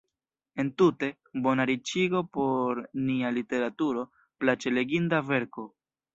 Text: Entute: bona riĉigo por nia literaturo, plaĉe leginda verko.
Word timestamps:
Entute: 0.61 1.09
bona 1.47 1.67
riĉigo 1.71 2.21
por 2.39 2.81
nia 3.11 3.31
literaturo, 3.37 4.07
plaĉe 4.43 4.75
leginda 4.77 5.23
verko. 5.31 5.69